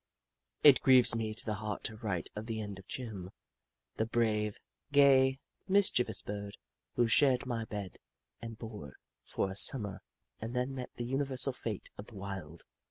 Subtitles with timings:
[0.63, 3.29] It grieves me to the heart to write of the end of Jim,
[3.97, 4.57] that brave,
[4.91, 6.57] gay, mischievous Bird,
[6.95, 7.99] who shared my bed
[8.41, 10.01] and board for a Sum mer,
[10.39, 12.63] and then met the universal fate of the wild.